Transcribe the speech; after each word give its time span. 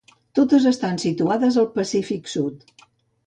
Totes 0.37 0.63
estan 0.69 0.97
situades 1.03 1.59
al 1.63 1.69
Pacífic 1.75 2.31
sud. 2.35 2.65